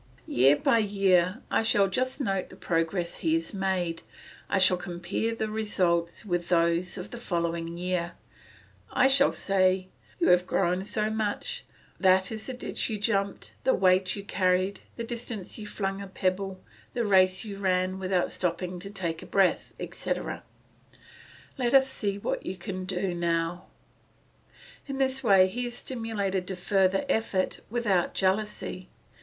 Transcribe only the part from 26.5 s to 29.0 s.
further effort without jealousy.